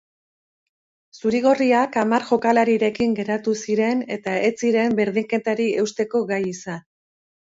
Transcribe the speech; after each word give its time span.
Zuri-gorriak 1.19 1.97
hamar 2.03 2.25
jokalarirekin 2.29 3.13
geratu 3.19 3.53
ziren, 3.65 4.01
eta 4.17 4.35
ez 4.49 4.53
ziren 4.65 4.97
berdinketari 5.01 5.67
eusteko 5.83 6.23
gai 6.33 6.43
izan. 6.53 6.83